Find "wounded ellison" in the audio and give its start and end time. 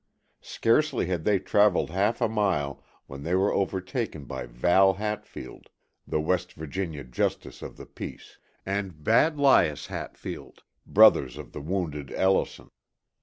11.61-12.71